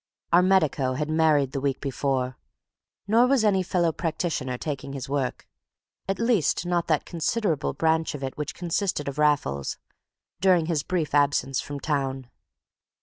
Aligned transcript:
Our 0.33 0.41
medico 0.41 0.93
had 0.95 1.11
married 1.11 1.51
the 1.51 1.61
week 1.61 1.79
before, 1.79 2.39
nor 3.05 3.27
was 3.27 3.43
any 3.45 3.61
fellow 3.61 3.91
practitioner 3.91 4.57
taking 4.57 4.93
his 4.93 5.07
work—at 5.07 6.17
least 6.17 6.65
not 6.65 6.87
that 6.87 7.05
considerable 7.05 7.73
branch 7.73 8.15
of 8.15 8.23
it 8.23 8.35
which 8.35 8.55
consisted 8.55 9.07
of 9.07 9.19
Raffles—during 9.19 10.65
his 10.65 10.81
brief 10.81 11.13
absence 11.13 11.61
from 11.61 11.79
town. 11.79 12.31